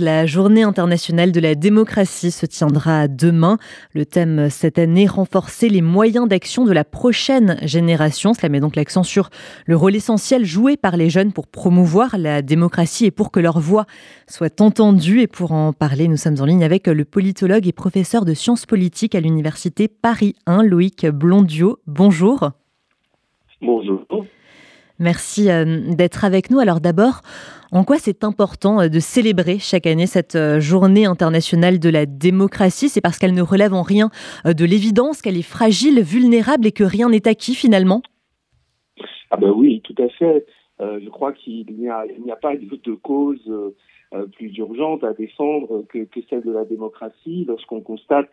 La 0.00 0.26
journée 0.26 0.62
internationale 0.62 1.32
de 1.32 1.40
la 1.40 1.56
démocratie 1.56 2.30
se 2.30 2.46
tiendra 2.46 3.08
demain. 3.08 3.58
Le 3.94 4.06
thème 4.06 4.48
cette 4.48 4.78
année, 4.78 5.08
renforcer 5.08 5.68
les 5.68 5.82
moyens 5.82 6.28
d'action 6.28 6.64
de 6.64 6.70
la 6.70 6.84
prochaine 6.84 7.58
génération. 7.62 8.32
Cela 8.32 8.48
met 8.48 8.60
donc 8.60 8.76
l'accent 8.76 9.02
sur 9.02 9.28
le 9.66 9.74
rôle 9.74 9.96
essentiel 9.96 10.44
joué 10.44 10.76
par 10.76 10.96
les 10.96 11.10
jeunes 11.10 11.32
pour 11.32 11.48
promouvoir 11.48 12.16
la 12.16 12.42
démocratie 12.42 13.06
et 13.06 13.10
pour 13.10 13.32
que 13.32 13.40
leur 13.40 13.58
voix 13.58 13.86
soit 14.28 14.60
entendue. 14.60 15.22
Et 15.22 15.26
pour 15.26 15.50
en 15.50 15.72
parler, 15.72 16.06
nous 16.06 16.16
sommes 16.16 16.36
en 16.38 16.44
ligne 16.44 16.62
avec 16.62 16.86
le 16.86 17.04
politologue 17.04 17.66
et 17.66 17.72
professeur 17.72 18.24
de 18.24 18.34
sciences 18.34 18.66
politiques 18.66 19.16
à 19.16 19.20
l'université 19.20 19.88
Paris 19.88 20.36
1, 20.46 20.62
Loïc 20.62 21.06
Blondiot. 21.08 21.80
Bonjour. 21.88 22.52
Bonjour. 23.60 24.06
Merci 25.00 25.48
euh, 25.50 25.64
d'être 25.94 26.24
avec 26.24 26.50
nous. 26.50 26.58
Alors 26.58 26.80
d'abord, 26.80 27.22
en 27.70 27.84
quoi 27.84 27.96
c'est 27.98 28.24
important 28.24 28.80
euh, 28.80 28.88
de 28.88 28.98
célébrer 28.98 29.58
chaque 29.60 29.86
année 29.86 30.06
cette 30.06 30.34
euh, 30.34 30.58
journée 30.58 31.06
internationale 31.06 31.78
de 31.78 31.88
la 31.88 32.04
démocratie? 32.04 32.88
C'est 32.88 33.00
parce 33.00 33.18
qu'elle 33.18 33.34
ne 33.34 33.42
relève 33.42 33.74
en 33.74 33.82
rien 33.82 34.10
de 34.44 34.64
l'évidence, 34.64 35.22
qu'elle 35.22 35.36
est 35.36 35.42
fragile, 35.42 36.02
vulnérable 36.02 36.66
et 36.66 36.72
que 36.72 36.82
rien 36.82 37.08
n'est 37.08 37.28
acquis 37.28 37.54
finalement? 37.54 38.02
Ah 39.30 39.36
ben 39.36 39.50
oui, 39.50 39.82
tout 39.84 39.94
à 40.02 40.08
fait. 40.08 40.46
je 40.80 41.08
crois 41.10 41.32
qu'il 41.32 41.66
n'y 41.78 41.88
a, 41.88 42.00
a, 42.00 42.36
pas 42.36 42.56
de 42.56 42.94
cause 42.94 43.74
euh, 44.14 44.26
plus 44.26 44.56
urgente 44.56 45.04
à 45.04 45.12
défendre 45.12 45.84
que, 45.90 46.04
que, 46.04 46.20
celle 46.30 46.40
de 46.40 46.50
la 46.50 46.64
démocratie 46.64 47.44
lorsqu'on 47.46 47.82
constate 47.82 48.30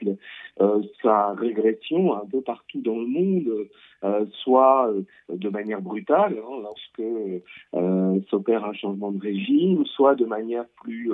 euh, 0.61 0.81
sa 1.03 1.33
régression 1.33 2.15
un 2.15 2.25
peu 2.25 2.39
partout 2.39 2.79
dans 2.79 2.97
le 2.97 3.05
monde, 3.05 3.67
euh, 4.05 4.25
soit 4.43 4.89
de 5.27 5.49
manière 5.49 5.81
brutale, 5.81 6.37
hein, 6.37 6.61
lorsque 6.63 7.03
s'opère 8.29 8.63
un 8.63 8.71
changement 8.71 9.11
de 9.11 9.19
régime, 9.19 9.85
soit 9.85 10.15
de 10.15 10.23
manière 10.23 10.63
plus 10.81 11.11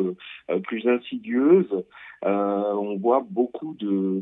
plus 0.64 0.88
insidieuse. 0.88 1.84
on 2.24 2.98
voit 2.98 3.26
beaucoup 3.28 3.76
de 3.80 4.22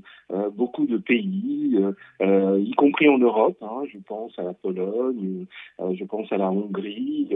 beaucoup 0.52 0.86
de 0.86 0.98
pays, 0.98 1.78
y 2.22 2.72
compris 2.76 3.10
en 3.10 3.18
Europe. 3.18 3.58
Hein, 3.62 3.84
je 3.92 3.98
pense 4.00 4.38
à 4.40 4.44
la 4.44 4.54
Pologne, 4.54 5.46
je 5.80 6.04
pense 6.06 6.32
à 6.32 6.38
la 6.38 6.50
Hongrie, 6.50 7.30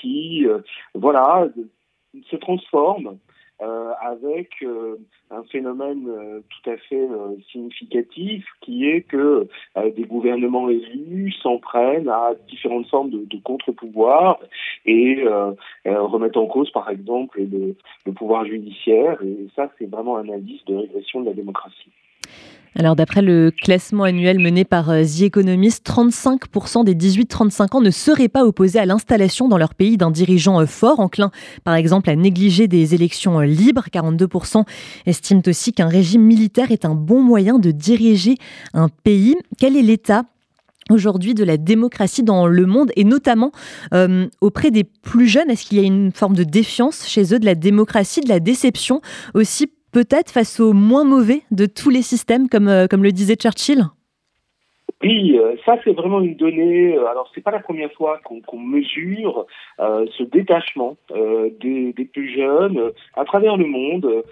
qui 0.00 0.46
voilà 0.94 1.48
se 2.30 2.36
transforme 2.36 3.18
euh, 3.62 3.92
avec 4.00 4.50
euh, 4.62 4.96
un 5.30 5.44
phénomène 5.44 6.08
euh, 6.08 6.40
tout 6.40 6.70
à 6.70 6.76
fait 6.76 7.08
significatif 7.52 8.44
qui 8.60 8.88
est 8.88 9.02
que 9.02 9.46
des 9.94 10.02
gouvernements 10.02 10.68
élus 10.68 11.32
s'en 11.40 11.58
prennent 11.58 12.08
à 12.08 12.32
différentes 12.48 12.88
formes 12.88 13.10
de, 13.10 13.24
de 13.24 13.40
contre-pouvoirs 13.42 14.40
et 14.86 15.24
remettent 15.84 16.36
en 16.36 16.46
cause 16.46 16.70
par 16.72 16.90
exemple 16.90 17.40
le, 17.40 17.76
le 18.04 18.12
pouvoir 18.12 18.44
judiciaire 18.44 19.22
et 19.22 19.46
ça 19.54 19.70
c'est 19.78 19.88
vraiment 19.88 20.16
un 20.16 20.28
indice 20.28 20.64
de 20.64 20.74
régression 20.74 21.20
de 21.20 21.26
la 21.26 21.34
démocratie. 21.34 21.92
Alors 22.76 22.96
d'après 22.96 23.22
le 23.22 23.52
classement 23.52 24.02
annuel 24.02 24.40
mené 24.40 24.64
par 24.64 24.90
euh, 24.90 25.04
The 25.04 25.22
Economist, 25.22 25.86
35% 25.86 26.84
des 26.84 26.94
18-35 26.94 27.76
ans 27.76 27.80
ne 27.80 27.90
seraient 27.90 28.28
pas 28.28 28.44
opposés 28.44 28.80
à 28.80 28.86
l'installation 28.86 29.46
dans 29.46 29.58
leur 29.58 29.74
pays 29.74 29.96
d'un 29.96 30.10
dirigeant 30.10 30.60
euh, 30.60 30.66
fort, 30.66 30.98
enclin 30.98 31.30
par 31.62 31.74
exemple 31.74 32.10
à 32.10 32.16
négliger 32.16 32.66
des 32.66 32.94
élections 32.94 33.38
euh, 33.40 33.44
libres. 33.44 33.84
42% 33.92 34.64
estiment 35.06 35.42
aussi 35.46 35.72
qu'un 35.72 35.86
régime 35.86 36.22
militaire 36.22 36.72
est 36.72 36.84
un 36.84 36.96
bon 36.96 37.22
moyen 37.22 37.60
de 37.60 37.70
diriger 37.70 38.38
un 38.72 38.88
pays. 38.88 39.36
Quel 39.56 39.76
est 39.76 39.82
l'état 39.82 40.24
aujourd'hui 40.90 41.34
de 41.34 41.44
la 41.44 41.56
démocratie 41.56 42.24
dans 42.24 42.48
le 42.48 42.66
monde 42.66 42.90
et 42.96 43.04
notamment 43.04 43.52
auprès 44.40 44.70
des 44.70 44.84
plus 44.84 45.28
jeunes? 45.28 45.48
Est-ce 45.48 45.64
qu'il 45.64 45.78
y 45.78 45.80
a 45.80 45.84
une 45.84 46.12
forme 46.12 46.34
de 46.34 46.44
défiance 46.44 47.06
chez 47.06 47.34
eux 47.34 47.38
de 47.38 47.46
la 47.46 47.54
démocratie, 47.54 48.20
de 48.20 48.28
la 48.28 48.40
déception? 48.40 49.00
Aussi 49.32 49.68
peut-être 49.94 50.32
face 50.32 50.58
au 50.58 50.72
moins 50.72 51.04
mauvais 51.04 51.42
de 51.52 51.66
tous 51.66 51.88
les 51.88 52.02
systèmes, 52.02 52.48
comme, 52.48 52.68
euh, 52.68 52.86
comme 52.88 53.04
le 53.04 53.12
disait 53.12 53.36
Churchill 53.36 53.84
oui, 55.02 55.36
euh, 55.36 55.56
ça 55.66 55.76
c'est 55.84 55.92
vraiment 55.92 56.20
une 56.20 56.36
donnée. 56.36 56.96
Euh, 56.96 57.06
alors 57.06 57.30
c'est 57.34 57.42
pas 57.42 57.50
la 57.50 57.58
première 57.58 57.92
fois 57.92 58.20
qu'on 58.24 58.58
mesure 58.58 59.44
ce 59.78 60.22
détachement 60.22 60.96
des, 61.10 61.92
plus 62.10 62.34
jeunes 62.34 62.92
à 63.14 63.24
travers 63.24 63.56
le 63.58 63.66
monde 63.66 64.24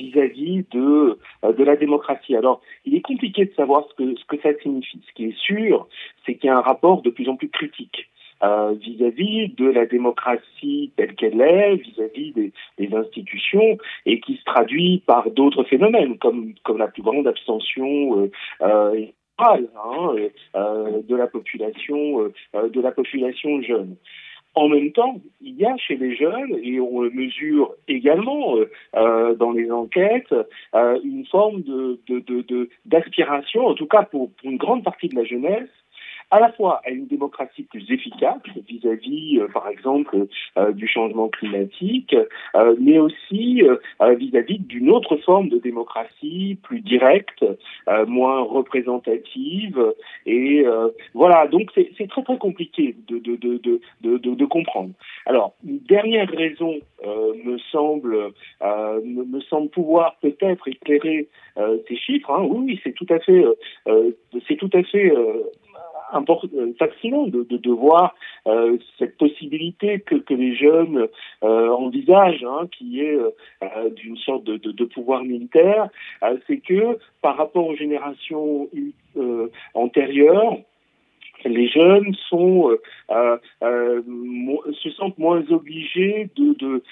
vis-à-vis 0.00 0.64
de 0.72 1.18
de 1.44 1.64
la 1.64 1.76
démocratie. 1.76 2.34
Alors 2.34 2.62
il 2.84 2.96
est 2.96 3.00
compliqué 3.00 3.44
de 3.44 3.52
savoir 3.54 3.84
ce 3.90 3.94
que 3.94 4.16
ce 4.16 4.24
que 4.24 4.40
ça 4.40 4.58
signifie. 4.60 5.02
Ce 5.08 5.12
qui 5.12 5.26
est 5.26 5.38
sûr, 5.38 5.86
c'est 6.24 6.34
qu'il 6.34 6.48
y 6.48 6.50
a 6.50 6.56
un 6.56 6.62
rapport 6.62 7.02
de 7.02 7.10
plus 7.10 7.28
en 7.28 7.36
plus 7.36 7.50
critique 7.50 8.08
euh, 8.42 8.74
vis-à-vis 8.80 9.48
de 9.54 9.66
la 9.66 9.86
démocratie 9.86 10.92
telle 10.96 11.14
qu'elle 11.14 11.40
est, 11.40 11.76
vis-à-vis 11.76 12.32
des, 12.32 12.52
des, 12.78 12.94
institutions, 12.94 13.78
et 14.04 14.20
qui 14.20 14.36
se 14.36 14.44
traduit 14.44 15.02
par 15.06 15.30
d'autres 15.30 15.64
phénomènes, 15.64 16.18
comme, 16.18 16.54
comme 16.64 16.78
la 16.78 16.88
plus 16.88 17.02
grande 17.02 17.26
abstention 17.26 18.20
euh, 18.20 18.30
euh, 18.62 19.06
hein, 19.38 20.14
de 20.54 21.16
la 21.16 21.26
population, 21.26 22.30
de 22.54 22.80
la 22.80 22.90
population 22.90 23.60
jeune. 23.62 23.96
En 24.56 24.68
même 24.70 24.90
temps, 24.92 25.20
il 25.42 25.54
y 25.56 25.66
a 25.66 25.76
chez 25.76 25.96
les 25.96 26.16
jeunes, 26.16 26.56
et 26.62 26.80
on 26.80 27.02
le 27.02 27.10
mesure 27.10 27.74
également 27.88 28.56
euh, 28.96 29.34
dans 29.34 29.52
les 29.52 29.70
enquêtes, 29.70 30.34
euh, 30.74 30.98
une 31.04 31.26
forme 31.26 31.60
de, 31.60 32.00
d'aspiration, 32.86 33.60
de, 33.60 33.66
de, 33.66 33.72
en 33.72 33.74
tout 33.74 33.86
cas 33.86 34.04
pour, 34.04 34.32
pour, 34.32 34.50
une 34.50 34.56
grande 34.56 34.82
partie 34.82 35.08
de 35.08 35.14
la 35.14 35.24
jeunesse, 35.24 35.68
à 36.30 36.40
la 36.40 36.52
fois 36.52 36.80
à 36.84 36.90
une 36.90 37.06
démocratie 37.06 37.62
plus 37.64 37.90
efficace 37.90 38.40
vis-à-vis, 38.68 39.38
euh, 39.38 39.48
par 39.48 39.68
exemple, 39.68 40.26
euh, 40.58 40.72
du 40.72 40.88
changement 40.88 41.28
climatique, 41.28 42.16
euh, 42.56 42.74
mais 42.80 42.98
aussi 42.98 43.62
vis-à-vis 44.00 44.58
d'une 44.58 44.90
autre 44.90 45.16
forme 45.18 45.48
de 45.48 45.58
démocratie 45.58 46.58
plus 46.62 46.80
directe, 46.80 47.44
moins 48.06 48.42
représentative. 48.42 49.94
Et 50.26 50.64
voilà, 51.14 51.46
donc 51.46 51.70
c'est 51.74 52.08
très 52.08 52.22
très 52.22 52.38
compliqué 52.38 52.96
de, 53.08 53.18
de, 53.18 53.36
de, 53.36 54.18
de, 54.18 54.44
comprendre. 54.44 54.90
Alors, 55.26 55.54
une 55.66 55.78
dernière 55.78 56.28
raison 56.30 56.74
me 57.04 57.58
semble 57.70 58.32
me, 58.62 59.40
semble 59.40 59.68
pouvoir 59.70 60.16
peut-être 60.20 60.68
éclairer 60.68 61.28
ces 61.88 61.96
chiffres. 61.96 62.30
Hein. 62.30 62.46
Oui, 62.48 62.64
oui 62.66 62.80
c'est 62.84 62.92
tout 62.92 63.06
à 63.10 63.18
fait 63.18 63.44
c'est 64.48 64.56
tout 64.56 64.70
à 64.72 64.82
fait 64.82 65.12
fascinant 66.78 67.26
de, 67.26 67.42
de, 67.44 67.56
de 67.56 67.70
voir 67.70 68.14
euh, 68.46 68.78
cette 68.98 69.16
possibilité 69.16 70.00
que, 70.00 70.16
que 70.16 70.34
les 70.34 70.54
jeunes 70.54 71.08
euh, 71.42 71.68
envisagent, 71.70 72.44
hein, 72.44 72.68
qui 72.76 73.00
est 73.00 73.16
euh, 73.16 73.90
d'une 73.90 74.16
sorte 74.16 74.44
de, 74.44 74.56
de, 74.56 74.84
pouvoir 74.84 75.24
militaire, 75.24 75.88
c'est 76.46 76.58
que 76.58 76.98
par 77.22 77.36
rapport 77.36 77.66
aux 77.66 77.76
générations 77.76 78.68
antérieures, 79.74 80.56
les 81.44 81.68
jeunes 81.68 82.14
sont 82.28 82.70
euh, 83.10 83.36
euh, 83.62 84.02
se 84.82 84.90
sentent 84.90 85.18
moins 85.18 85.42
obligés 85.50 86.30
de 86.36 86.54
de 86.54 86.82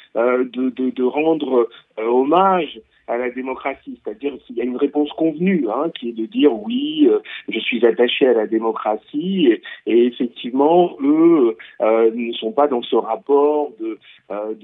de, 0.45 0.71
de, 0.71 0.91
de 0.91 1.03
rendre 1.03 1.69
hommage 1.97 2.81
à 3.07 3.19
la 3.19 3.31
démocratie, 3.31 3.99
c'est-à-dire 4.03 4.33
qu'il 4.47 4.57
y 4.57 4.61
a 4.61 4.65
une 4.65 4.77
réponse 4.77 5.11
convenue, 5.13 5.67
hein, 5.71 5.91
qui 5.99 6.09
est 6.09 6.13
de 6.13 6.27
dire 6.27 6.53
oui, 6.55 7.07
euh, 7.07 7.19
je 7.49 7.59
suis 7.59 7.85
attaché 7.85 8.27
à 8.27 8.33
la 8.33 8.47
démocratie, 8.47 9.51
et, 9.87 10.07
effectivement, 10.07 10.97
eux 11.03 11.57
euh, 11.83 12.11
ne 12.15 12.33
sont 12.33 12.53
pas 12.53 12.67
dans 12.67 12.83
ce 12.83 12.97
rapport 12.97 13.73
de, 13.79 13.99
euh, 14.31 14.55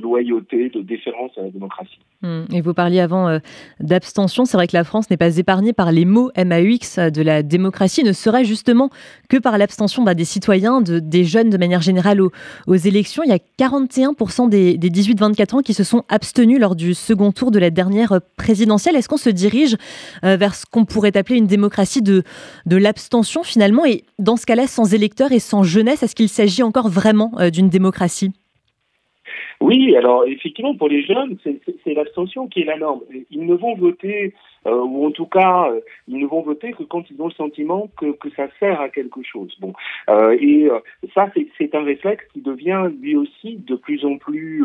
loyauté, 0.00 0.70
de 0.70 0.80
déférence 0.80 1.32
à 1.36 1.42
la 1.42 1.50
démocratie. 1.50 1.98
Hum, 2.22 2.46
et 2.54 2.60
vous 2.62 2.74
parliez 2.74 3.00
avant 3.00 3.38
d'abstention, 3.80 4.44
c'est 4.44 4.56
vrai 4.56 4.66
que 4.66 4.76
la 4.76 4.84
France 4.84 5.10
n'est 5.10 5.16
pas 5.18 5.36
épargnée 5.36 5.72
par 5.72 5.92
les 5.92 6.04
mots 6.04 6.30
MAUX 6.36 7.10
de 7.12 7.22
la 7.22 7.42
démocratie, 7.42 8.02
ne 8.02 8.12
serait 8.12 8.44
justement 8.44 8.90
que 9.28 9.36
par 9.36 9.58
l'abstention 9.58 10.02
bah, 10.02 10.14
des 10.14 10.24
citoyens, 10.24 10.80
de, 10.80 10.98
des 10.98 11.24
jeunes 11.24 11.50
de 11.50 11.58
manière 11.58 11.82
générale 11.82 12.20
aux, 12.20 12.30
élections. 12.74 13.22
Il 13.24 13.30
y 13.30 13.32
a 13.32 13.68
41% 13.68 14.48
des, 14.48 14.78
des 14.78 14.90
18-24 14.90 15.56
ans 15.56 15.60
qui 15.60 15.74
se 15.74 15.84
sont 15.84 16.04
abstenus 16.08 16.58
lors 16.58 16.76
du 16.76 16.94
second 16.94 17.30
tour 17.30 17.50
de 17.50 17.58
la 17.58 17.68
dernière 17.70 17.89
présidentielle. 18.36 18.96
Est-ce 18.96 19.08
qu'on 19.08 19.16
se 19.16 19.30
dirige 19.30 19.76
euh, 20.24 20.36
vers 20.36 20.54
ce 20.54 20.66
qu'on 20.66 20.84
pourrait 20.84 21.16
appeler 21.16 21.38
une 21.38 21.46
démocratie 21.46 22.02
de, 22.02 22.22
de 22.66 22.76
l'abstention 22.76 23.42
finalement? 23.42 23.84
Et 23.84 24.04
dans 24.18 24.36
ce 24.36 24.46
cas-là, 24.46 24.66
sans 24.66 24.94
électeurs 24.94 25.32
et 25.32 25.38
sans 25.38 25.62
jeunesse, 25.62 26.02
est-ce 26.02 26.14
qu'il 26.14 26.28
s'agit 26.28 26.62
encore 26.62 26.88
vraiment 26.88 27.32
euh, 27.38 27.50
d'une 27.50 27.68
démocratie? 27.68 28.32
Oui, 29.60 29.94
alors 29.94 30.24
effectivement, 30.26 30.74
pour 30.74 30.88
les 30.88 31.02
jeunes, 31.02 31.36
c'est 31.84 31.94
l'abstention 31.94 32.48
qui 32.48 32.60
est 32.60 32.64
la 32.64 32.78
norme. 32.78 33.00
Ils 33.30 33.44
ne 33.44 33.54
vont 33.54 33.76
voter 33.76 34.34
ou 34.66 35.06
en 35.06 35.10
tout 35.10 35.26
cas, 35.26 35.70
ils 36.08 36.18
ne 36.18 36.26
vont 36.26 36.42
voter 36.42 36.72
que 36.72 36.82
quand 36.82 37.08
ils 37.10 37.20
ont 37.20 37.28
le 37.28 37.34
sentiment 37.34 37.88
que, 37.98 38.12
que 38.12 38.28
ça 38.30 38.48
sert 38.58 38.80
à 38.80 38.88
quelque 38.88 39.22
chose. 39.22 39.56
Bon, 39.60 39.72
et 40.08 40.68
ça, 41.14 41.28
c'est 41.58 41.74
un 41.74 41.82
réflexe 41.82 42.24
qui 42.32 42.40
devient 42.40 42.90
lui 43.00 43.16
aussi 43.16 43.56
de 43.56 43.74
plus 43.74 44.04
en 44.04 44.18
plus 44.18 44.64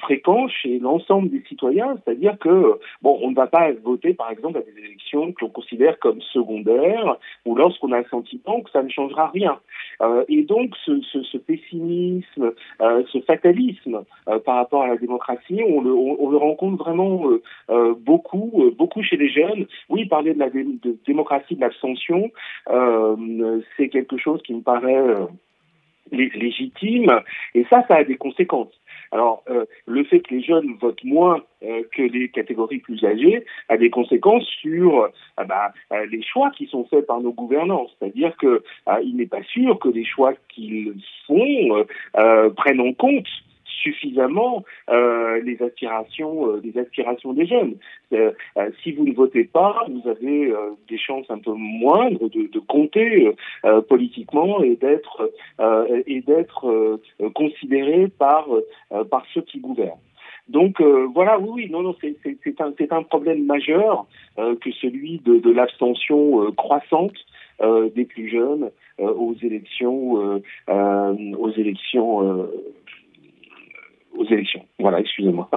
fréquent 0.00 0.48
chez 0.48 0.78
l'ensemble 0.78 1.30
des 1.30 1.42
citoyens, 1.48 1.96
c'est-à-dire 2.04 2.38
que 2.38 2.78
bon, 3.02 3.18
on 3.22 3.30
ne 3.30 3.34
va 3.34 3.46
pas 3.46 3.72
voter, 3.84 4.14
par 4.14 4.30
exemple, 4.30 4.58
à 4.58 4.62
des 4.62 4.78
élections 4.78 5.32
que 5.32 5.44
l'on 5.44 5.50
considère 5.50 5.98
comme 5.98 6.20
secondaires, 6.20 7.16
ou 7.44 7.56
lorsqu'on 7.56 7.92
a 7.92 7.98
le 7.98 8.06
sentiment 8.10 8.60
que 8.60 8.70
ça 8.70 8.82
ne 8.82 8.88
changera 8.88 9.28
rien. 9.28 9.58
et 10.28 10.42
donc, 10.42 10.74
ce, 10.84 11.00
ce, 11.12 11.22
ce 11.22 11.38
pessimisme, 11.38 12.52
ce 12.80 13.20
fatalisme 13.26 14.04
par 14.44 14.56
rapport 14.56 14.82
à 14.82 14.88
la 14.88 14.96
démocratie, 14.96 15.60
on 15.66 15.80
le, 15.80 15.92
on, 15.92 16.30
le 16.30 16.36
rencontre 16.36 16.82
vraiment 16.82 17.28
euh, 17.28 17.42
euh, 17.70 17.94
beaucoup, 18.52 18.66
euh, 18.66 18.70
beaucoup 18.70 19.02
chez 19.02 19.16
les 19.16 19.28
jeunes. 19.28 19.66
Oui, 19.88 20.06
parler 20.06 20.34
de 20.34 20.38
la 20.38 20.50
démocratie 21.06 21.56
de 21.56 21.60
l'abstention, 21.60 22.30
c'est 23.76 23.88
quelque 23.88 24.16
chose 24.16 24.40
qui 24.42 24.54
me 24.54 24.60
paraît 24.60 25.02
légitime, 26.10 27.20
et 27.54 27.64
ça, 27.70 27.84
ça 27.88 27.96
a 27.96 28.04
des 28.04 28.16
conséquences. 28.16 28.72
Alors, 29.12 29.44
le 29.86 30.04
fait 30.04 30.20
que 30.20 30.34
les 30.34 30.42
jeunes 30.42 30.76
votent 30.80 31.04
moins 31.04 31.42
que 31.60 32.02
les 32.02 32.28
catégories 32.28 32.78
plus 32.78 33.04
âgées 33.04 33.44
a 33.68 33.76
des 33.76 33.90
conséquences 33.90 34.46
sur 34.60 35.08
bah, 35.36 35.72
les 36.10 36.22
choix 36.22 36.50
qui 36.50 36.66
sont 36.66 36.84
faits 36.86 37.06
par 37.06 37.20
nos 37.20 37.32
gouvernants. 37.32 37.86
C'est-à-dire 37.98 38.36
que 38.36 38.62
il 39.04 39.16
n'est 39.16 39.26
pas 39.26 39.42
sûr 39.42 39.78
que 39.78 39.88
les 39.88 40.04
choix 40.04 40.34
qu'ils 40.48 40.94
font 41.26 41.86
prennent 42.56 42.80
en 42.80 42.92
compte 42.92 43.28
suffisamment 43.82 44.64
euh, 44.90 45.40
les 45.42 45.60
aspirations, 45.62 46.48
euh, 46.48 46.60
les 46.62 46.78
aspirations 46.78 47.32
des 47.32 47.46
jeunes. 47.46 47.74
Euh, 48.12 48.32
si 48.82 48.92
vous 48.92 49.04
ne 49.04 49.12
votez 49.12 49.44
pas, 49.44 49.86
vous 49.88 50.08
avez 50.08 50.52
des 50.88 50.98
chances 50.98 51.28
un 51.30 51.38
peu 51.38 51.52
moindres 51.52 52.28
de, 52.30 52.42
de 52.56 52.58
compter 52.58 53.30
politiquement 53.88 54.62
et 54.62 54.76
d'être 54.76 55.30
et 56.06 56.20
d'être 56.20 57.00
considéré 57.34 58.08
par 58.08 58.46
par 59.10 59.24
ceux 59.32 59.42
qui 59.42 59.58
gouvernent. 59.58 60.04
Donc 60.48 60.80
voilà, 61.14 61.38
oui, 61.38 61.50
oui, 61.54 61.70
non, 61.70 61.82
non, 61.82 61.94
c'est 62.02 62.60
un, 62.60 62.72
un 62.90 63.02
problème 63.02 63.44
majeur 63.44 64.06
que 64.36 64.70
celui 64.82 65.20
de, 65.24 65.38
de 65.38 65.50
l'abstention 65.50 66.52
croissante 66.52 67.18
des 67.94 68.04
plus 68.04 68.28
jeunes 68.28 68.70
aux 68.98 69.34
élections, 69.42 70.42
aux 70.68 71.52
élections 71.56 72.48
aux 74.16 74.24
élections. 74.26 74.64
Voilà, 74.78 75.00
excusez-moi. 75.00 75.48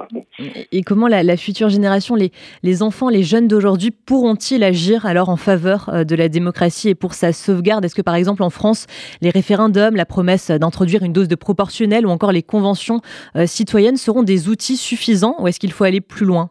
Et 0.72 0.82
comment 0.82 1.08
la, 1.08 1.36
future 1.36 1.68
génération, 1.68 2.14
les, 2.14 2.30
les 2.62 2.82
enfants, 2.82 3.08
les 3.08 3.22
jeunes 3.22 3.48
d'aujourd'hui, 3.48 3.90
pourront-ils 3.90 4.62
agir 4.62 5.06
alors 5.06 5.28
en 5.28 5.36
faveur 5.36 5.88
euh, 5.88 6.04
de 6.04 6.14
la 6.14 6.28
démocratie 6.28 6.90
et 6.90 6.94
pour 6.94 7.14
sa 7.14 7.32
sauvegarde? 7.32 7.84
Est-ce 7.84 7.94
que 7.94 8.02
par 8.02 8.14
exemple 8.14 8.42
en 8.42 8.50
France, 8.50 8.86
les 9.20 9.30
référendums, 9.30 9.96
la 9.96 10.06
promesse 10.06 10.50
d'introduire 10.50 11.02
une 11.02 11.12
dose 11.12 11.28
de 11.28 11.34
proportionnel 11.34 12.06
ou 12.06 12.10
encore 12.10 12.32
les 12.32 12.42
conventions 12.42 13.00
euh, 13.36 13.46
citoyennes 13.46 13.96
seront 13.96 14.22
des 14.22 14.48
outils 14.48 14.76
suffisants 14.76 15.36
ou 15.40 15.48
est-ce 15.48 15.60
qu'il 15.60 15.72
faut 15.72 15.84
aller 15.84 16.00
plus 16.00 16.26
loin? 16.26 16.50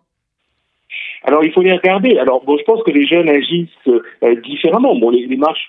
Alors 1.24 1.44
il 1.44 1.52
faut 1.52 1.62
les 1.62 1.74
regarder. 1.74 2.18
Alors 2.18 2.44
bon, 2.44 2.58
je 2.58 2.64
pense 2.64 2.84
que 2.84 2.92
les 2.92 3.08
jeunes 3.08 3.30
agissent 3.30 3.70
euh, 3.88 4.42
différemment. 4.42 4.96
Bon, 4.96 5.10
les, 5.10 5.26
les 5.26 5.38
marches 5.38 5.68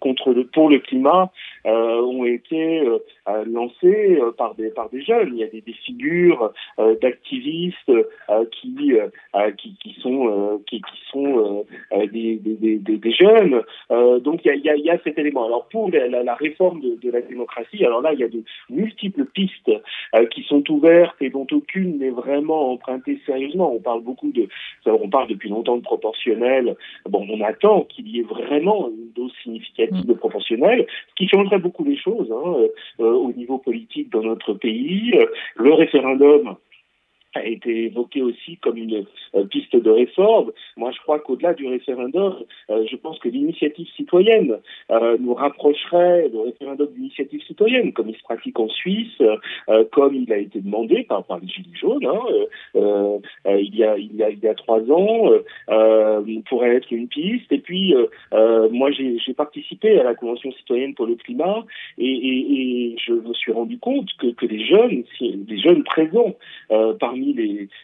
contre 0.00 0.32
le 0.32 0.46
pour 0.46 0.68
le 0.68 0.78
climat 0.78 1.32
ont 1.72 2.24
été 2.24 2.80
euh, 2.80 2.98
euh, 3.28 3.44
lancés 3.46 4.18
par 4.36 4.54
des 4.54 4.70
par 4.70 4.90
des 4.90 5.02
jeunes. 5.02 5.30
Il 5.32 5.38
y 5.38 5.44
a 5.44 5.48
des, 5.48 5.60
des 5.60 5.72
figures 5.72 6.52
d'activistes 7.00 7.92
qui, 8.52 8.92
qui 9.58 9.76
qui 9.80 10.00
sont 10.00 10.60
qui, 10.66 10.80
qui 10.80 11.10
sont 11.10 11.64
des, 11.90 12.36
des, 12.36 12.78
des, 12.78 12.78
des, 12.78 13.12
jeunes. 13.12 13.62
donc 14.20 14.44
il 14.44 14.48
y 14.48 14.50
a, 14.50 14.54
il 14.54 14.64
y, 14.64 14.70
a, 14.70 14.76
il 14.76 14.84
y 14.84 14.90
a 14.90 14.98
cet 15.04 15.18
élément. 15.18 15.46
Alors 15.46 15.68
pour 15.68 15.90
la, 15.90 16.22
la, 16.22 16.34
réforme 16.34 16.80
de, 16.80 16.96
de, 17.00 17.10
la 17.10 17.22
démocratie, 17.22 17.84
alors 17.84 18.02
là 18.02 18.12
il 18.12 18.20
y 18.20 18.24
a 18.24 18.28
de 18.28 18.42
multiples 18.70 19.24
pistes 19.26 19.70
qui 20.30 20.42
sont 20.44 20.68
ouvertes 20.70 21.16
et 21.20 21.30
dont 21.30 21.46
aucune 21.50 21.98
n'est 21.98 22.10
vraiment 22.10 22.72
empruntée 22.72 23.20
sérieusement. 23.26 23.72
On 23.74 23.80
parle 23.80 24.02
beaucoup 24.02 24.32
de 24.32 24.48
on 24.86 25.08
parle 25.08 25.28
depuis 25.28 25.48
longtemps 25.48 25.76
de 25.76 25.82
proportionnel. 25.82 26.76
Bon, 27.08 27.26
on 27.30 27.40
attend 27.40 27.82
qu'il 27.82 28.08
y 28.08 28.20
ait 28.20 28.22
vraiment 28.22 28.88
une 28.88 29.12
dose 29.14 29.32
significative 29.42 29.54
significative 29.54 30.06
de 30.06 30.14
proportionnel, 30.14 30.86
ce 31.10 31.14
qui 31.14 31.28
changerait 31.28 31.53
beaucoup 31.58 31.84
les 31.84 31.96
choses 31.96 32.32
hein, 32.32 32.54
euh, 33.00 33.04
au 33.04 33.32
niveau 33.32 33.58
politique 33.58 34.10
dans 34.10 34.22
notre 34.22 34.54
pays. 34.54 35.12
Le 35.56 35.72
référendum 35.72 36.56
a 37.34 37.44
été 37.44 37.84
évoqué 37.86 38.22
aussi 38.22 38.56
comme 38.58 38.76
une 38.76 39.04
euh, 39.34 39.44
piste 39.44 39.76
de 39.76 39.90
réforme. 39.90 40.52
Moi, 40.76 40.90
je 40.92 41.00
crois 41.00 41.18
qu'au-delà 41.18 41.54
du 41.54 41.66
référendum, 41.66 42.36
euh, 42.70 42.84
je 42.90 42.96
pense 42.96 43.18
que 43.18 43.28
l'initiative 43.28 43.88
citoyenne 43.96 44.58
euh, 44.90 45.16
nous 45.20 45.34
rapprocherait, 45.34 46.28
le 46.32 46.40
référendum 46.40 46.88
d'initiative 46.94 47.42
citoyenne, 47.42 47.92
comme 47.92 48.08
il 48.08 48.16
se 48.16 48.22
pratique 48.22 48.58
en 48.58 48.68
Suisse, 48.68 49.20
comme 49.92 50.14
il 50.14 50.32
a 50.32 50.38
été 50.38 50.60
demandé 50.60 51.04
par, 51.04 51.24
par 51.24 51.38
les 51.38 51.48
Gilets 51.48 51.76
jaunes, 51.78 52.06
hein, 52.06 52.20
il, 53.46 53.76
y 53.76 53.84
a, 53.84 53.96
il, 53.96 54.14
y 54.14 54.22
a, 54.22 54.30
il 54.30 54.38
y 54.38 54.48
a 54.48 54.54
trois 54.54 54.80
ans, 54.90 55.30
pourrait 56.48 56.76
être 56.76 56.90
une 56.92 57.08
piste. 57.08 57.50
Et 57.52 57.58
puis, 57.58 57.94
moi, 58.32 58.90
j'ai 58.92 59.34
participé 59.34 59.98
à 59.98 60.04
la 60.04 60.14
Convention 60.14 60.52
citoyenne 60.52 60.94
pour 60.94 61.06
le 61.06 61.16
climat 61.16 61.64
et, 61.98 62.06
et, 62.06 62.92
et 62.92 62.96
je 62.98 63.12
me 63.12 63.34
suis 63.34 63.52
rendu 63.52 63.78
compte 63.78 64.08
que, 64.18 64.28
que 64.28 64.46
les 64.46 64.64
jeunes, 64.64 65.04
les 65.20 65.58
jeunes 65.58 65.84
présents 65.84 66.34
parmi 66.98 67.23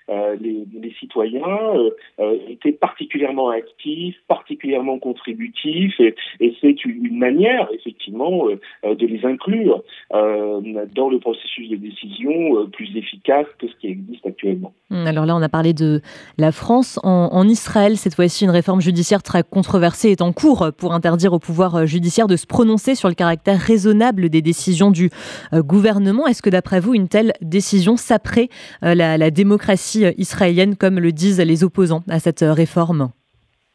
euh, 0.08 0.36
les, 0.40 0.94
citoyens 0.98 1.40
euh, 1.74 1.90
euh, 2.18 2.36
étaient 2.48 2.72
particulièrement 2.72 3.50
actifs, 3.50 4.16
particulièrement 4.28 4.98
contributifs, 4.98 5.98
et, 6.00 6.14
c'est 6.60 6.84
une 6.84 7.16
manière, 7.16 7.68
effectivement, 7.72 8.46
de 8.84 9.06
les 9.06 9.24
inclure 9.24 9.82
dans 10.12 11.08
le 11.08 11.18
processus 11.18 11.68
de 11.70 11.76
décision 11.76 12.66
plus 12.72 12.96
efficace 12.96 13.46
que 13.58 13.68
ce 13.68 13.74
qui 13.76 13.86
existe 13.86 14.26
actuellement. 14.26 14.72
Hum, 14.90 15.06
alors 15.06 15.26
là, 15.26 15.36
on 15.36 15.42
a 15.42 15.48
parlé 15.48 15.72
de 15.72 16.00
la 16.38 16.52
France. 16.52 16.98
En, 17.02 17.48
Israël, 17.48 17.96
cette 17.96 18.14
fois-ci, 18.14 18.44
une 18.44 18.50
réforme 18.50 18.80
judiciaire 18.80 19.22
très 19.22 19.42
controversée 19.42 20.10
est 20.10 20.22
en 20.22 20.32
cours 20.32 20.70
pour 20.76 20.92
interdire 20.92 21.32
au 21.32 21.38
pouvoir 21.38 21.86
judiciaire 21.86 22.26
de 22.26 22.36
se 22.36 22.46
prononcer 22.46 22.94
sur 22.94 23.08
le 23.08 23.14
caractère 23.14 23.58
raisonnable 23.58 24.28
des 24.28 24.42
décisions 24.42 24.90
du 24.90 25.10
gouvernement. 25.54 26.26
Est-ce 26.26 26.42
que, 26.42 26.50
d'après 26.50 26.80
vous, 26.80 26.94
une 26.94 27.08
telle 27.08 27.32
décision 27.40 27.96
saperait 27.96 28.48
la, 28.82 29.16
la 29.16 29.29
démocratie 29.30 30.04
israélienne, 30.16 30.76
comme 30.76 30.98
le 30.98 31.12
disent 31.12 31.40
les 31.40 31.64
opposants 31.64 32.02
à 32.08 32.18
cette 32.20 32.44
réforme 32.46 33.10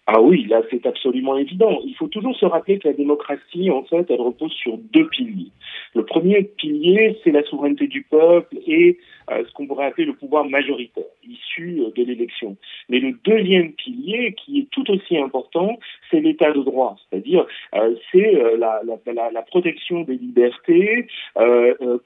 ah 0.07 0.21
oui, 0.21 0.45
là 0.47 0.61
c'est 0.69 0.85
absolument 0.85 1.35
évident. 1.35 1.79
Il 1.83 1.95
faut 1.95 2.07
toujours 2.07 2.35
se 2.35 2.45
rappeler 2.45 2.77
que 2.77 2.87
la 2.87 2.93
démocratie, 2.93 3.71
en 3.71 3.83
fait, 3.83 4.05
elle 4.09 4.21
repose 4.21 4.51
sur 4.51 4.77
deux 4.77 5.07
piliers. 5.07 5.51
Le 5.95 6.05
premier 6.05 6.43
pilier, 6.43 7.17
c'est 7.23 7.31
la 7.31 7.41
souveraineté 7.43 7.87
du 7.87 8.03
peuple 8.03 8.55
et 8.67 8.99
euh, 9.31 9.43
ce 9.47 9.51
qu'on 9.53 9.65
pourrait 9.65 9.87
appeler 9.87 10.05
le 10.05 10.13
pouvoir 10.13 10.45
majoritaire, 10.45 11.05
issu 11.27 11.79
euh, 11.79 11.89
de 11.95 12.03
l'élection. 12.03 12.55
Mais 12.89 12.99
le 12.99 13.13
deuxième 13.23 13.71
pilier, 13.71 14.35
qui 14.37 14.59
est 14.59 14.69
tout 14.69 14.87
aussi 14.91 15.17
important, 15.17 15.79
c'est 16.09 16.19
l'état 16.19 16.51
de 16.51 16.61
droit, 16.61 16.95
c'est-à-dire 17.09 17.45
euh, 17.75 17.95
c'est 18.11 18.33
la, 18.57 18.81
la, 19.05 19.31
la, 19.31 19.41
protection 19.41 20.01
des 20.01 20.15
libertés 20.15 21.07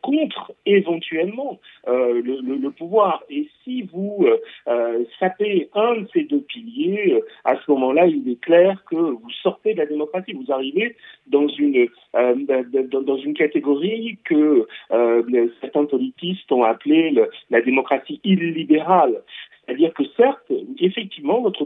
contre 0.02 0.54
éventuellement 0.66 1.60
le, 1.88 2.22
le, 2.22 2.56
le, 2.56 2.72
pouvoir. 2.72 3.24
Et 3.30 3.48
si 3.64 3.84
vous 3.84 4.28
sapez 5.20 5.70
un 5.74 6.02
de 6.02 6.08
ces 6.14 6.24
deux 6.24 6.42
piliers, 6.42 7.22
à 7.46 7.56
ce 7.56 7.72
moment-là, 7.72 8.08
il 8.08 8.30
est 8.30 8.42
clair 8.42 8.84
que 8.90 8.96
vous 8.96 9.32
sortez 9.42 9.74
de 9.74 9.80
la 9.80 9.86
démocratie, 9.86 10.34
vous 10.34 10.52
arrivez 10.52 10.96
dans 11.28 11.48
une 11.48 11.88
dans, 12.14 13.18
une 13.18 13.34
catégorie 13.34 14.18
que 14.24 14.68
certains 15.62 15.86
politistes 15.86 16.52
ont 16.52 16.64
appelé 16.64 17.16
la 17.50 17.62
démocratie 17.62 18.20
illibérale. 18.24 19.22
C'est-à-dire 19.70 19.94
que 19.94 20.04
certes, 20.18 20.52
effectivement, 20.80 21.42
votre, 21.42 21.64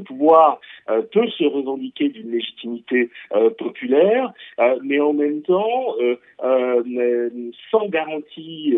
pouvoir 0.00 0.60
euh, 0.90 1.02
peut 1.02 1.28
se 1.28 1.44
revendiquer 1.44 2.08
d'une 2.08 2.32
légitimité 2.32 3.10
euh, 3.32 3.50
populaire, 3.50 4.32
euh, 4.58 4.76
mais 4.82 4.98
en 4.98 5.12
même 5.12 5.42
temps, 5.42 5.94
sans 7.70 7.88
garantie 7.88 8.76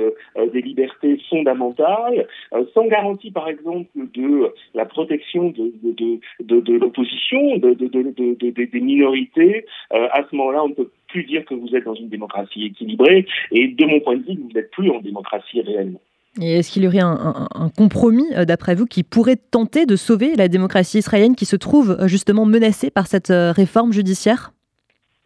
des 0.52 0.60
libertés 0.60 1.18
fondamentales, 1.30 2.26
sans 2.74 2.86
garantie, 2.86 3.30
par 3.30 3.48
exemple, 3.48 3.88
de 3.94 4.52
la 4.74 4.84
protection 4.84 5.50
de, 5.50 5.72
de, 5.82 6.20
de, 6.40 6.72
l'opposition, 6.74 7.56
de, 7.56 7.72
des 7.72 8.80
minorités, 8.80 9.64
à 9.90 10.22
ce 10.28 10.36
moment-là, 10.36 10.64
on 10.64 10.68
ne 10.68 10.74
peut 10.74 10.90
plus 11.08 11.24
dire 11.24 11.44
que 11.44 11.54
vous 11.54 11.74
êtes 11.74 11.84
dans 11.84 11.94
une 11.94 12.08
démocratie 12.08 12.66
équilibrée, 12.66 13.26
et 13.52 13.68
de 13.68 13.86
mon 13.86 14.00
point 14.00 14.16
de 14.16 14.22
vue, 14.22 14.38
vous 14.40 14.52
n'êtes 14.54 14.70
plus 14.70 14.90
en 14.90 15.00
démocratie 15.00 15.62
réellement. 15.62 16.00
Et 16.40 16.58
est-ce 16.58 16.70
qu'il 16.70 16.84
y 16.84 16.86
aurait 16.86 17.00
un, 17.00 17.70
compromis, 17.76 18.26
euh, 18.34 18.44
d'après 18.44 18.74
vous, 18.74 18.86
qui 18.86 19.02
pourrait 19.02 19.36
tenter 19.36 19.84
de 19.84 19.96
sauver 19.96 20.36
la 20.36 20.48
démocratie 20.48 20.98
israélienne 20.98 21.34
qui 21.34 21.46
se 21.46 21.56
trouve 21.56 21.96
euh, 21.98 22.06
justement 22.06 22.46
menacée 22.46 22.90
par 22.90 23.08
cette 23.08 23.30
euh, 23.30 23.52
réforme 23.52 23.92
judiciaire? 23.92 24.52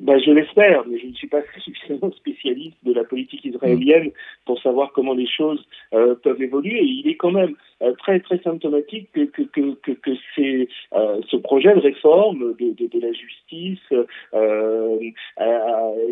Ben, 0.00 0.18
je 0.18 0.30
l'espère, 0.32 0.84
mais 0.86 0.98
je 0.98 1.06
ne 1.06 1.12
suis 1.14 1.28
pas 1.28 1.42
suffisamment 1.64 2.10
spécialiste 2.12 2.76
de 2.82 2.92
la 2.92 3.04
politique 3.04 3.44
israélienne 3.44 4.10
pour 4.44 4.60
savoir 4.60 4.92
comment 4.92 5.14
les 5.14 5.28
choses 5.28 5.64
peuvent 5.90 6.42
évoluer. 6.42 6.78
Et 6.78 6.84
il 6.84 7.08
est 7.08 7.16
quand 7.16 7.30
même 7.30 7.54
très 7.98 8.20
très 8.20 8.38
symptomatique 8.38 9.08
que 9.12 9.24
que 9.24 9.42
que, 9.42 9.92
que, 9.92 10.10
c'est 10.34 10.68
ce 10.92 11.36
projet 11.36 11.74
de 11.74 11.80
réforme 11.80 12.54
de, 12.58 12.72
de, 12.72 12.86
de 12.86 13.00
la 13.00 13.12
justice 13.12 13.80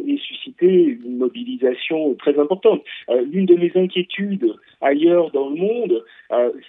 ait 0.09 0.19
suscité 0.19 0.67
une 0.67 1.19
mobilisation 1.19 2.15
très 2.15 2.39
importante. 2.39 2.83
L'une 3.09 3.47
de 3.47 3.55
mes 3.55 3.73
inquiétudes 3.75 4.55
ailleurs 4.81 5.31
dans 5.31 5.49
le 5.51 5.57
monde, 5.57 6.05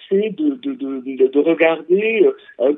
c'est 0.08 0.30
de, 0.30 0.54
de, 0.54 0.74
de, 0.74 1.38
regarder 1.38 2.28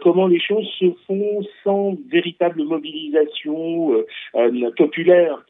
comment 0.03 0.27
les 0.27 0.41
choses 0.41 0.69
se 0.79 0.87
font 1.07 1.43
sans 1.65 1.97
véritable 2.11 2.65
mobilisation 2.65 3.93
populaire 4.77 5.45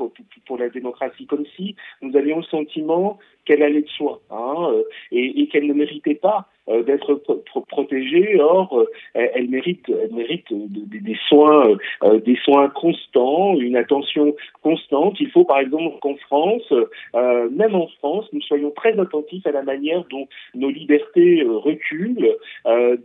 pour, 0.47 0.59
la 0.59 0.69
démocratie, 0.69 1.26
comme 1.26 1.45
si 1.57 1.75
nous 2.02 2.16
avions 2.16 2.38
le 2.38 2.45
sentiment 2.45 3.19
qu'elle 3.45 3.62
allait 3.62 3.83
de 3.83 3.88
soi 3.88 4.21
hein, 4.31 4.73
et, 5.12 5.43
et 5.43 5.49
qu'elle 5.49 5.66
ne 5.66 5.75
méritait 5.75 6.14
pas 6.14 6.49
euh, 6.69 6.83
d'être 6.83 7.23
protégée. 7.69 8.40
Or, 8.40 8.76
euh, 8.76 8.87
elle 9.12 9.49
mérite, 9.49 9.88
elle 9.88 10.12
mérite 10.12 10.47
des 10.50 11.16
soins, 11.28 11.76
euh, 12.02 12.19
des 12.19 12.35
soins 12.43 12.69
constants, 12.71 13.55
une 13.55 13.76
attention 13.76 14.35
constante. 14.62 15.14
Il 15.21 15.31
faut, 15.31 15.45
par 15.45 15.61
exemple, 15.61 15.97
qu'en 16.00 16.16
France, 16.16 16.73
même 17.14 17.76
en 17.76 17.87
France, 17.99 18.26
nous 18.33 18.43
soyons 18.43 18.73
très 18.73 18.99
attentifs 18.99 19.47
à 19.47 19.52
la 19.52 19.62
manière 19.62 20.05
dont 20.11 20.26
nos 20.55 20.71
libertés 20.71 21.45
reculent, 21.47 22.35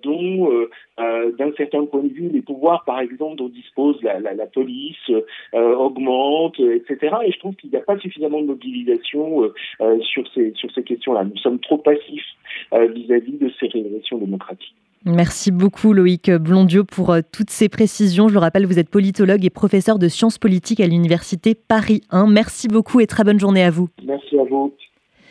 dont, 0.04 0.50
d'un 0.98 1.52
certain 1.56 1.86
point 1.86 2.02
de 2.02 2.14
vue, 2.14 2.30
les 2.30 2.42
pouvoirs, 2.42 2.84
par 2.86 3.00
exemple, 3.00 3.36
dont 3.36 3.50
dispose 3.50 4.02
la 4.02 4.46
police 4.48 5.12
augmentent, 6.02 6.60
etc. 6.60 7.16
Et 7.26 7.32
je 7.32 7.40
trouve 7.40 7.56
qu'il 7.56 7.70
n'y 7.70 7.78
a 7.78 7.82
pas 7.82 7.98
suffisamment 8.00 8.42
de 8.42 8.48
mobilisation 8.48 9.52
sur 10.02 10.28
ces 10.34 10.54
sur 10.56 10.72
ces 10.74 10.84
questions-là. 10.84 11.24
Nous 11.24 11.38
sommes 11.38 11.60
trop 11.60 11.78
passifs 11.78 12.26
vis-à-vis 12.72 13.38
de 13.38 13.52
ces 13.60 13.68
révélations 13.68 14.18
démocratiques. 14.18 14.76
Merci 15.06 15.52
beaucoup 15.52 15.94
Loïc 15.94 16.30
Blondiot 16.30 16.84
pour 16.84 17.10
euh, 17.10 17.22
toutes 17.32 17.50
ces 17.50 17.70
précisions. 17.70 18.28
Je 18.28 18.34
le 18.34 18.40
rappelle, 18.40 18.68
vous 18.68 18.78
êtes 18.78 18.90
politologue 18.90 19.44
et 19.44 19.50
professeur 19.50 19.98
de 19.98 20.08
sciences 20.08 20.38
politiques 20.38 20.80
à 20.80 20.86
l'université 20.86 21.56
Paris 21.56 22.02
1. 22.12 22.28
Merci 22.28 22.68
beaucoup 22.68 23.00
et 23.00 23.08
très 23.08 23.24
bonne 23.24 23.40
journée 23.40 23.64
à 23.64 23.72
vous. 23.72 23.90
Merci 24.06 24.38
à 24.38 24.44
vous. 24.44 24.72